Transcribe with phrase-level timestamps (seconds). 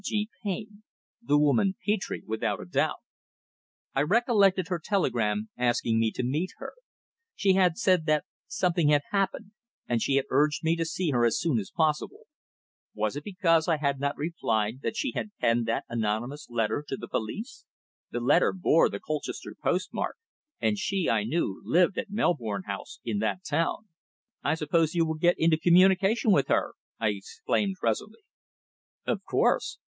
[0.03, 0.31] "G.
[0.43, 0.81] Payne"
[1.21, 3.01] the woman Petre without a doubt.
[3.93, 6.73] I recollected her telegram asking me to meet her.
[7.35, 9.51] She had said that something had "happened,"
[9.87, 12.21] and she had urged me to see her as soon as possible.
[12.95, 16.97] Was it because I had not replied that she had penned that anonymous letter to
[16.97, 17.65] the police?
[18.09, 20.17] The letter bore the Colchester post mark,
[20.59, 23.87] and she, I knew, lived at Melbourne House in that town.
[24.41, 28.21] "I suppose you will get into communication with her," I exclaimed presently.
[29.05, 29.77] "Of course.